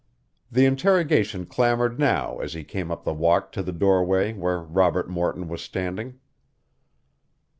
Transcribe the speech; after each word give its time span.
The 0.51 0.65
interrogation 0.65 1.45
clamored 1.45 1.99
now 1.99 2.39
as 2.39 2.53
he 2.53 2.63
came 2.63 2.89
up 2.89 3.03
the 3.03 3.13
walk 3.13 3.51
to 3.51 3.61
the 3.61 3.71
doorway 3.71 4.33
where 4.33 4.57
Robert 4.63 5.07
Morton 5.07 5.47
was 5.47 5.61
standing. 5.61 6.17